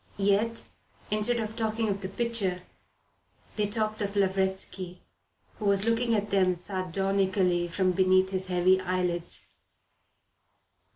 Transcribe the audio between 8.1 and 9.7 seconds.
his heavy eyelids.